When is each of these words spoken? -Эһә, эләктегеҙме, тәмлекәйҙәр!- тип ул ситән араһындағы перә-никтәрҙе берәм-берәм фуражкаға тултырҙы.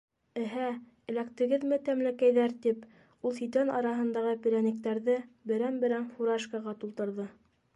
-Эһә, 0.43 0.67
эләктегеҙме, 1.11 1.77
тәмлекәйҙәр!- 1.89 2.55
тип 2.63 2.87
ул 3.29 3.35
ситән 3.41 3.69
араһындағы 3.81 4.33
перә-никтәрҙе 4.47 5.19
берәм-берәм 5.53 6.09
фуражкаға 6.17 6.75
тултырҙы. 6.85 7.29